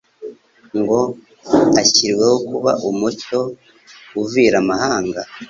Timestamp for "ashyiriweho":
1.81-2.35